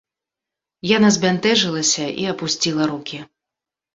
Яна 0.91 1.09
збянтэжылася 1.17 2.05
і 2.23 2.27
апусціла 2.33 2.83
рукі. 2.95 3.19